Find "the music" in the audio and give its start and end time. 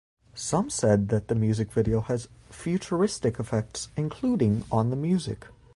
1.27-1.71, 4.89-5.45